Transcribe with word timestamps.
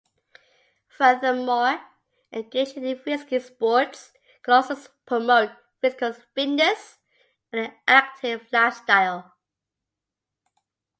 Furthermore, 0.87 1.79
engaging 2.31 2.85
in 2.87 2.99
risky 3.05 3.37
sports 3.39 4.11
can 4.41 4.55
also 4.55 4.75
promote 5.05 5.51
physical 5.79 6.13
fitness 6.33 6.97
and 7.53 7.67
an 7.67 7.73
active 7.87 8.47
lifestyle. 8.51 9.35